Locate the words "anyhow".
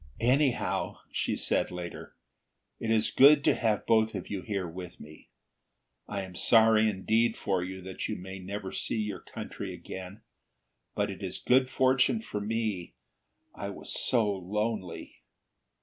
0.19-0.97